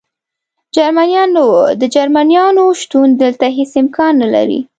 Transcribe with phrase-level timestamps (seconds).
[0.75, 4.59] جرمنیان نه و، د جرمنیانو شتون دلته هېڅ امکان نه لري.